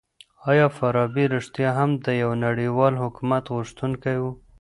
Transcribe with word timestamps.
آیا 0.49 0.67
فارابي 0.77 1.25
رښتيا 1.35 1.69
هم 1.79 1.89
د 2.05 2.07
يوه 2.21 2.35
نړيوال 2.45 2.93
حکومت 3.03 3.43
غوښتونکی 3.55 4.17
و؟ 4.19 4.23